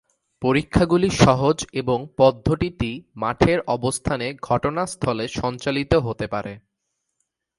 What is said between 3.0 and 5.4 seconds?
মাঠের অবস্থানে ঘটনাস্থলে